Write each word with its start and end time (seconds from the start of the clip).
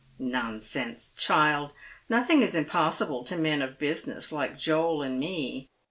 "Nonsense, 0.35 1.13
child! 1.15 1.73
nothing 2.09 2.41
is 2.41 2.55
impossible 2.55 3.23
to 3.25 3.37
men 3.37 3.61
of 3.61 3.77
business, 3.77 4.31
like 4.31 4.57
Joel 4.57 5.03
and 5.03 5.19
me. 5.19 5.69